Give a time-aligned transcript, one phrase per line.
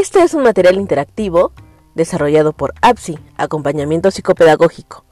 [0.00, 1.52] Este es un material interactivo
[1.94, 5.04] desarrollado por APSI, Acompañamiento Psicopedagógico.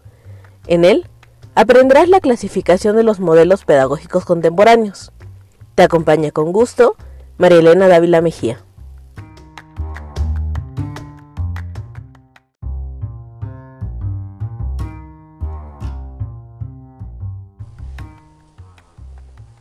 [0.66, 1.06] En él
[1.54, 5.12] aprenderás la clasificación de los modelos pedagógicos contemporáneos.
[5.74, 6.96] Te acompaña con gusto
[7.36, 8.64] María Elena Dávila Mejía.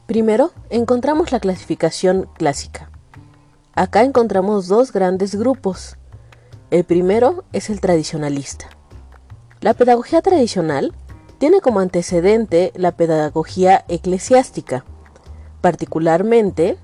[0.06, 2.90] Primero, encontramos la clasificación clásica.
[3.78, 5.98] Acá encontramos dos grandes grupos.
[6.72, 8.66] El primero es el tradicionalista.
[9.62, 10.96] La pedagogía tradicional
[11.38, 14.84] tiene como antecedente la pedagogía eclesiástica,
[15.62, 16.80] particularmente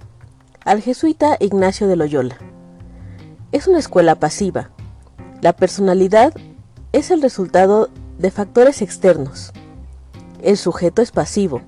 [0.66, 2.38] al jesuita Ignacio de Loyola.
[3.52, 4.70] Es una escuela pasiva.
[5.42, 6.32] La personalidad
[6.92, 9.52] es el resultado de factores externos.
[10.44, 11.64] El sujeto es pasivo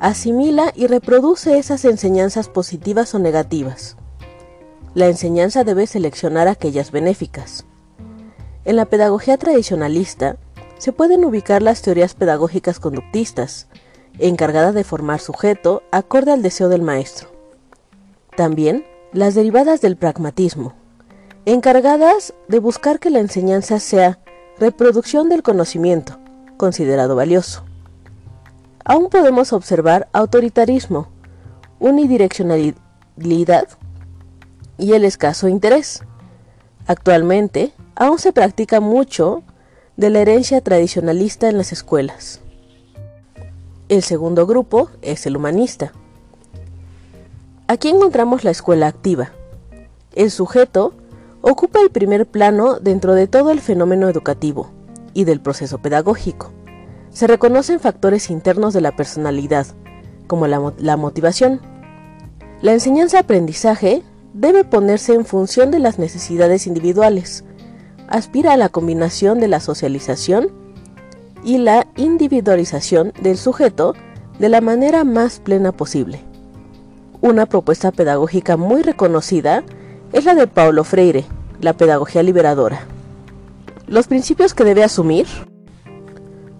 [0.00, 3.96] asimila y reproduce esas enseñanzas positivas o negativas.
[4.94, 7.66] La enseñanza debe seleccionar aquellas benéficas.
[8.64, 10.36] En la pedagogía tradicionalista
[10.78, 13.68] se pueden ubicar las teorías pedagógicas conductistas,
[14.18, 17.28] encargadas de formar sujeto acorde al deseo del maestro.
[18.36, 20.74] También las derivadas del pragmatismo,
[21.44, 24.18] encargadas de buscar que la enseñanza sea
[24.58, 26.18] reproducción del conocimiento,
[26.56, 27.64] considerado valioso
[28.84, 31.08] aún podemos observar autoritarismo,
[31.80, 33.68] unidireccionalidad
[34.78, 36.02] y el escaso interés.
[36.86, 39.42] Actualmente, aún se practica mucho
[39.96, 42.40] de la herencia tradicionalista en las escuelas.
[43.88, 45.92] El segundo grupo es el humanista.
[47.68, 49.30] Aquí encontramos la escuela activa.
[50.14, 50.94] El sujeto
[51.42, 54.70] ocupa el primer plano dentro de todo el fenómeno educativo
[55.12, 56.52] y del proceso pedagógico
[57.14, 59.68] se reconocen factores internos de la personalidad,
[60.26, 61.60] como la, motivación.
[62.60, 64.02] La enseñanza-aprendizaje
[64.34, 67.44] debe ponerse en función de las necesidades individuales.
[68.08, 70.48] Aspira a la combinación de la socialización
[71.44, 73.94] y la individualización del sujeto
[74.38, 76.20] de la manera más plena posible.
[77.20, 79.62] Una propuesta pedagógica muy reconocida
[80.12, 81.24] es la de Paulo Freire,
[81.60, 82.80] la pedagogía liberadora.
[83.86, 85.26] Los principios que debe asumir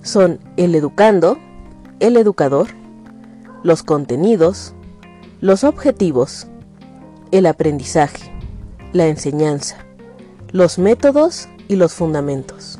[0.02, 1.38] son el educando,
[1.98, 2.68] el educador,
[3.62, 4.74] los contenidos,
[5.40, 6.46] los objetivos,
[7.38, 8.32] el aprendizaje,
[8.92, 9.76] la enseñanza,
[10.52, 12.78] los métodos y los fundamentos.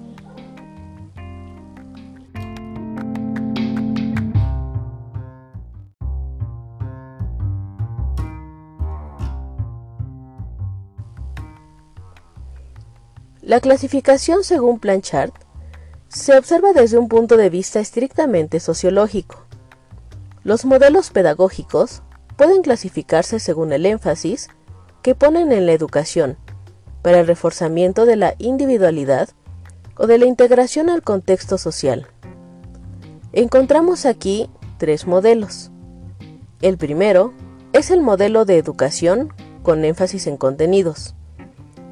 [13.43, 15.33] La clasificación según Planchard
[16.07, 19.45] se observa desde un punto de vista estrictamente sociológico.
[20.45, 22.05] Los modelos pedagógicos
[22.37, 24.49] pueden clasificarse según el énfasis
[25.03, 26.37] que ponen en la educación
[27.03, 29.29] para el reforzamiento de la individualidad
[29.97, 32.07] o de la integración al contexto social.
[33.33, 35.71] Encontramos aquí tres modelos.
[36.63, 37.33] El primero
[37.73, 41.15] es el modelo de educación con énfasis en contenidos.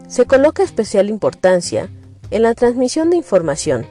[0.09, 1.91] Se coloca especial importancia
[2.31, 3.87] en la transmisión de información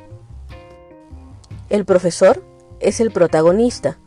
[1.71, 2.43] el profesor
[2.81, 3.97] es el protagonista,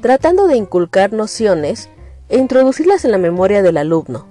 [0.00, 1.88] tratando de inculcar nociones
[2.32, 4.26] e introducirlas en la memoria del alumno,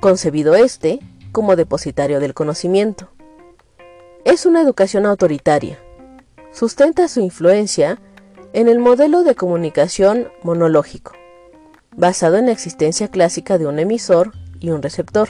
[0.00, 0.98] concebido éste
[1.30, 3.10] como depositario del conocimiento.
[4.24, 5.78] Es una educación autoritaria.
[6.52, 8.00] Sustenta su influencia
[8.54, 11.12] en el modelo de comunicación monológico,
[11.96, 15.28] basado en la existencia clásica de un emisor y un receptor,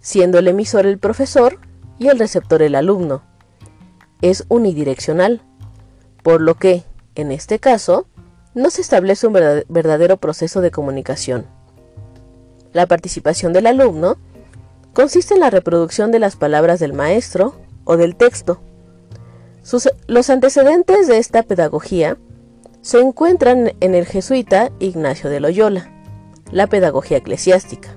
[0.00, 1.60] siendo el emisor el profesor
[2.00, 3.22] y el receptor el alumno.
[4.22, 5.40] Es unidireccional
[6.24, 6.82] por lo que,
[7.14, 8.08] en este caso,
[8.54, 11.46] no se establece un verdadero proceso de comunicación.
[12.72, 14.16] La participación del alumno
[14.92, 18.60] consiste en la reproducción de las palabras del maestro o del texto.
[20.06, 22.16] los antecedentes de esta pedagogía
[22.82, 25.90] se encuentran en el jesuita Ignacio de Loyola,
[26.50, 27.90] la pedagogía eclesiástica,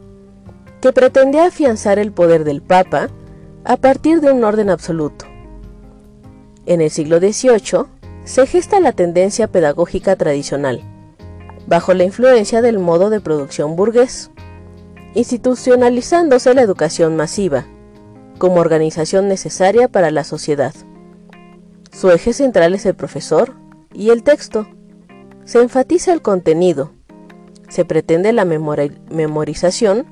[0.81, 3.09] que pretendía afianzar el poder del Papa
[3.63, 5.25] a partir de un orden absoluto.
[6.65, 7.85] En el siglo XVIII,
[8.25, 10.81] se gesta la tendencia pedagógica tradicional,
[11.67, 14.31] bajo la influencia del modo de producción burgués,
[15.13, 17.65] institucionalizándose la educación masiva,
[18.37, 20.73] como organización necesaria para la sociedad.
[21.91, 23.53] Su eje central es el profesor
[23.93, 24.67] y el texto.
[25.45, 26.91] Se enfatiza el contenido.
[27.69, 30.05] Se pretende la memorización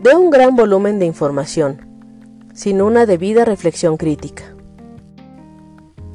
[0.00, 1.86] de un gran volumen de información,
[2.54, 4.54] sin una debida reflexión crítica.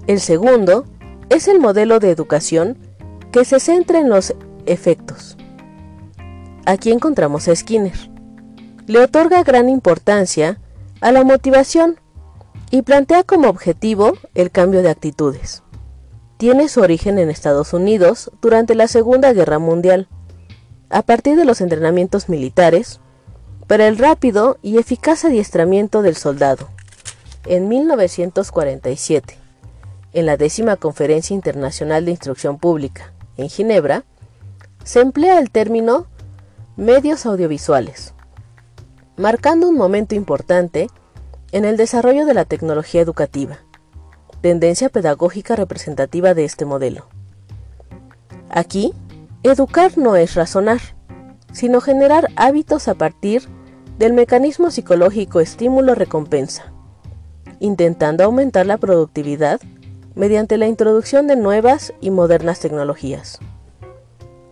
[0.08, 0.86] El segundo
[1.34, 2.78] es el modelo de educación
[3.32, 4.36] que se centra en los
[4.68, 5.36] efectos.
[6.66, 7.98] Aquí encontramos a Skinner.
[8.86, 10.60] le otorga gran importancia
[11.02, 12.00] a la motivación
[12.70, 15.64] y plantea como objetivo el cambio de actitudes.
[16.38, 20.08] Tiene su origen en Estados Unidos durante la Segunda Guerra Mundial,
[20.90, 23.00] a partir de los entrenamientos militares,
[23.68, 26.70] para el rápido y eficaz adiestramiento del soldado.
[27.46, 29.43] En 1947,
[30.14, 34.04] en la décima Conferencia Internacional de Instrucción Pública, en Ginebra,
[34.84, 36.08] se emplea el término
[36.78, 38.14] medios audiovisuales,
[39.18, 40.88] marcando un momento importante
[41.52, 43.60] en el desarrollo de la tecnología educativa,
[44.42, 47.08] tendencia pedagógica representativa de este modelo.
[48.50, 48.94] Aquí,
[49.42, 50.80] educar no es razonar,
[51.52, 53.44] sino generar hábitos a partir
[53.98, 56.72] del mecanismo psicológico estímulo-recompensa,
[57.60, 59.62] intentando aumentar la productividad
[60.16, 63.40] mediante la introducción de nuevas y modernas tecnologías.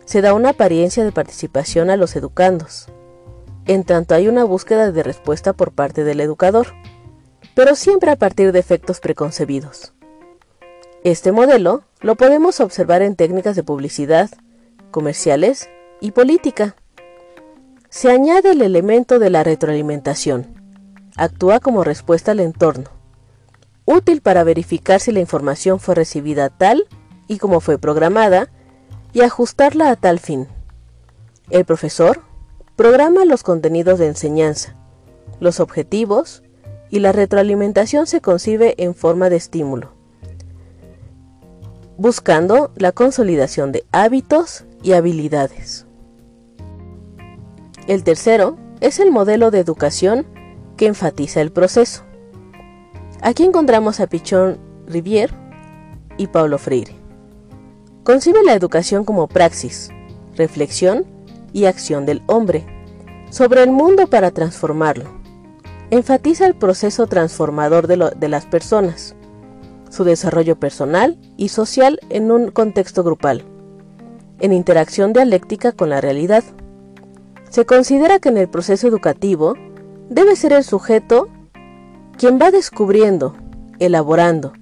[0.04, 2.88] Se da una apariencia de participación a los educandos,
[3.66, 6.66] en tanto hay una búsqueda de respuesta por parte del educador
[7.54, 9.92] pero siempre a partir de efectos preconcebidos.
[11.04, 14.30] Este modelo lo podemos observar en técnicas de publicidad,
[14.90, 15.68] comerciales
[16.00, 16.76] y política.
[17.88, 20.46] Se añade el elemento de la retroalimentación.
[21.16, 22.90] Actúa como respuesta al entorno,
[23.92, 26.86] útil para verificar si la información fue recibida tal
[27.28, 28.50] y como fue programada
[29.12, 30.48] y ajustarla a tal fin.
[31.50, 32.22] El profesor
[32.76, 34.74] programa los contenidos de enseñanza,
[35.40, 36.42] los objetivos
[36.90, 39.92] y la retroalimentación se concibe en forma de estímulo,
[41.96, 45.86] buscando la consolidación de hábitos y habilidades.
[47.86, 50.26] El tercero es el modelo de educación
[50.76, 52.04] que enfatiza el proceso.
[53.22, 55.30] Aquí encontramos a Pichón Rivier
[56.18, 56.94] y Paulo Freire.
[58.04, 59.90] Concibe la educación como praxis,
[60.36, 61.06] reflexión
[61.52, 62.66] y acción del hombre
[63.30, 65.22] sobre el mundo para transformarlo
[65.92, 69.14] enfatiza el proceso transformador de, las personas,
[69.90, 73.44] su desarrollo personal y social en un contexto grupal,
[74.40, 76.44] en interacción dialéctica con la realidad.
[77.50, 79.52] Se considera que en el proceso educativo
[80.08, 81.28] debe ser el sujeto
[82.22, 83.34] quien va descubriendo,
[83.80, 84.52] elaborando,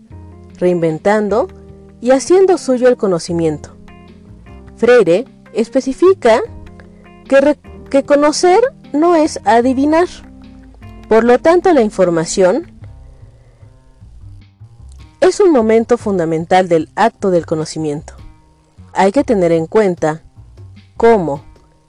[0.54, 1.46] reinventando
[2.00, 3.76] y haciendo suyo el conocimiento.
[4.76, 6.40] Freire especifica
[7.28, 8.60] que, conocer
[8.94, 10.08] no es adivinar,
[11.06, 12.72] por lo tanto, la información
[15.20, 18.14] es un momento fundamental del acto del conocimiento.
[18.94, 20.22] Hay que tener en cuenta
[20.96, 21.44] cómo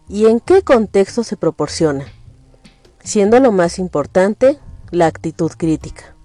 [0.09, 2.07] y en qué contexto se proporciona,
[3.05, 4.59] siendo lo más importante
[4.91, 6.15] la actitud crítica.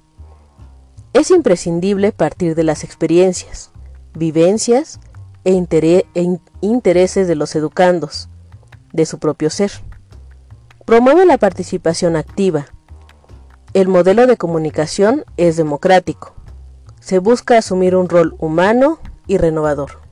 [1.12, 3.70] Es imprescindible partir de las experiencias,
[4.14, 5.00] vivencias
[5.44, 8.28] e, e intereses de los educandos,
[8.92, 9.70] de su propio ser.
[10.84, 12.66] Promueve la participación activa,
[13.76, 16.34] el modelo de comunicación es democrático.
[16.98, 20.05] Se busca asumir un rol humano y renovador.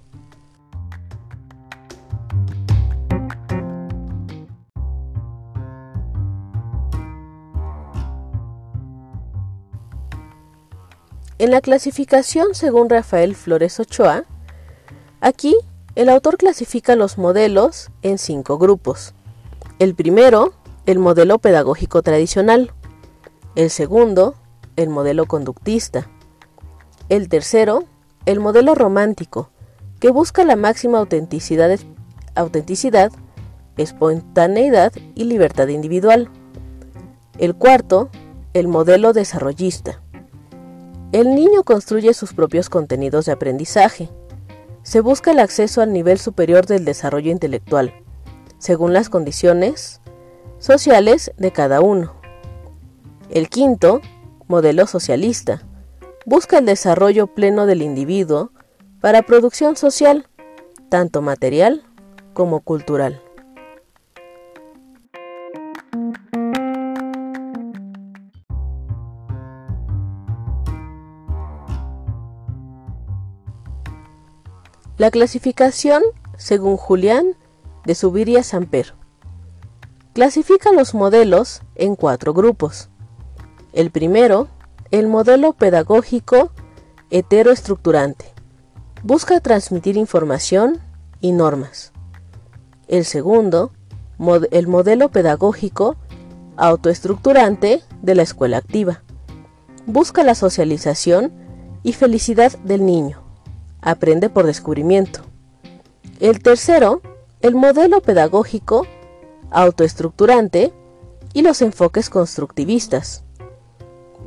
[11.45, 14.25] En la clasificación según Rafael Flores Ochoa,
[15.21, 15.55] aquí
[15.95, 19.13] el autor clasifica los modelos en cinco grupos.
[19.79, 20.55] El primero,
[20.87, 22.73] el modelo pedagógico tradicional,
[23.57, 24.37] el segundo,
[24.77, 26.09] el modelo conductista.
[27.11, 27.85] El tercero,
[28.25, 29.51] el modelo romántico,
[30.01, 31.79] que busca la máxima autenticidad,
[32.35, 33.13] autenticidad,
[33.77, 36.31] espontaneidad y libertad individual.
[37.37, 38.09] El cuarto,
[38.55, 40.01] el modelo desarrollista.
[41.15, 44.11] El niño construye sus propios contenidos de aprendizaje.
[44.83, 47.95] Se busca el acceso al nivel superior del desarrollo intelectual,
[48.59, 50.01] según las condiciones
[50.59, 52.17] sociales de cada uno.
[53.31, 54.01] El quinto,
[54.49, 55.63] modelo socialista,
[56.27, 58.51] busca el desarrollo pleno del individuo
[59.01, 60.27] para producción social,
[60.89, 61.85] tanto material
[62.33, 63.23] como cultural.
[75.05, 76.03] La clasificación,
[76.39, 77.37] según Julián
[77.85, 78.95] de Subiria Samper,
[80.15, 82.89] clasifica los modelos en cuatro grupos.
[83.75, 84.49] El primero,
[84.91, 86.53] el modelo pedagógico
[87.11, 88.33] heteroestructurante.
[89.03, 90.81] Busca transmitir información
[91.21, 91.93] y normas.
[92.89, 93.73] El segundo,
[94.53, 95.97] el modelo pedagógico
[96.57, 99.03] autoestructurante de la escuela activa.
[99.85, 101.31] Busca la socialización
[101.83, 103.24] y felicidad del niño.
[103.85, 105.21] Aprende por descubrimiento.
[106.19, 107.03] El tercero,
[107.41, 108.87] el modelo pedagógico
[109.55, 110.73] autoestructurante
[111.33, 113.25] y los enfoques constructivistas.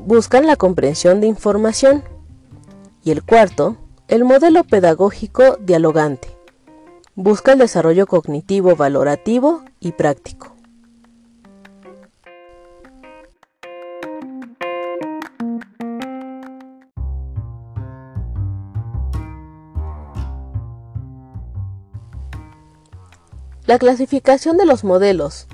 [0.06, 2.04] Buscan la comprensión de información.
[3.04, 6.38] Y el cuarto, el modelo pedagógico dialogante.
[7.16, 10.57] Busca el desarrollo cognitivo valorativo y práctico.
[23.68, 25.48] La clasificación de los modelos.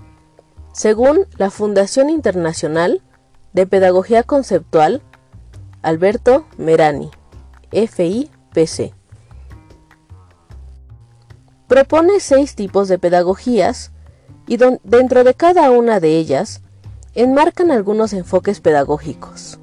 [0.71, 3.01] Según la Fundación Internacional
[3.53, 5.01] de Pedagogía Conceptual,
[5.81, 7.09] Alberto Merani,
[7.71, 8.93] FIPC.
[11.67, 13.91] Propone seis tipos de pedagogías
[14.45, 16.61] y dentro de cada una de ellas
[17.15, 19.57] enmarcan algunos enfoques pedagógicos.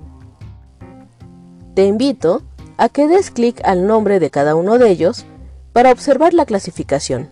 [1.74, 2.42] Te invito
[2.78, 5.24] a que des clic al nombre de cada uno de ellos
[5.72, 7.30] para observar la clasificación.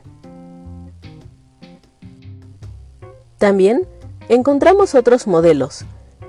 [3.39, 3.87] También
[4.29, 5.85] encontramos otros modelos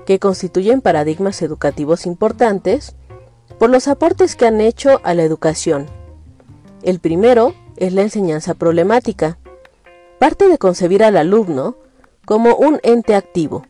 [0.06, 2.94] que constituyen paradigmas educativos importantes
[3.58, 5.86] por los aportes que han hecho a la educación.
[6.82, 9.38] El primero es la enseñanza problemática.
[10.18, 11.76] Parte de concebir al alumno
[12.24, 13.66] como un ente activo,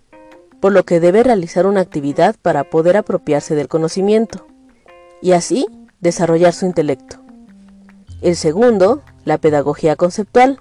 [0.61, 4.47] por lo que debe realizar una actividad para poder apropiarse del conocimiento
[5.23, 5.66] y así
[6.00, 7.16] desarrollar su intelecto.
[8.20, 10.61] El segundo, la pedagogía conceptual,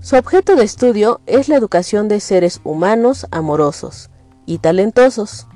[0.00, 4.08] su objeto de estudio es la educación de seres humanos amorosos
[4.46, 5.46] y talentosos.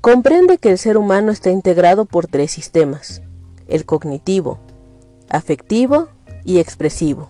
[0.00, 3.20] Comprende que el ser humano está integrado por tres sistemas,
[3.68, 4.60] el cognitivo,
[5.28, 6.08] afectivo
[6.42, 7.28] y expresivo.